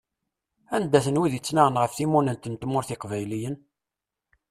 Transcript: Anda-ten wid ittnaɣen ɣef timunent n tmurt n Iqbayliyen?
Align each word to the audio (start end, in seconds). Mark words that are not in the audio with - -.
Anda-ten 0.75 1.19
wid 1.19 1.33
ittnaɣen 1.37 1.79
ɣef 1.81 1.91
timunent 1.93 2.49
n 2.51 2.55
tmurt 2.55 2.89
n 2.91 2.93
Iqbayliyen? 2.95 3.55